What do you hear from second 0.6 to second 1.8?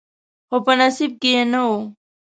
په نصیب کې یې نه و.